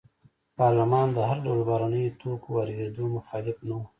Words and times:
پارلمان 0.59 1.07
د 1.13 1.17
هر 1.29 1.37
ډول 1.45 1.59
بهرنیو 1.69 2.17
توکو 2.21 2.47
واردېدو 2.55 3.03
مخالف 3.17 3.57
نه 3.67 3.75
و. 3.77 3.81